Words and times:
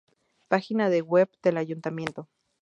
Página 0.47 0.89
de 0.89 1.03
web 1.03 1.29
del 1.43 1.57
ayuntamiento. 1.57 2.27